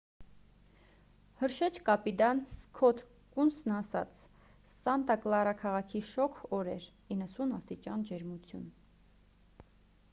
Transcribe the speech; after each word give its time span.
հրշեջ 1.41 1.75
կապիտան 1.89 2.39
սքոթ 2.53 3.01
կունսն 3.35 3.73
ասաց 3.79 4.21
սանտա 4.85 5.17
կլարա 5.25 5.53
քաղաքի 5.59 6.01
շոգ 6.13 6.39
օր 6.61 6.71
էր 6.77 6.87
90 7.19 7.53
աստիճան 7.59 8.07
ջերմություն 8.09 8.65